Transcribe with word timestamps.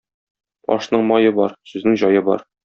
Ашның 0.75 1.05
мае 1.11 1.35
бар, 1.41 1.55
сүзнең 1.73 1.99
җае 2.05 2.25
бар. 2.33 2.47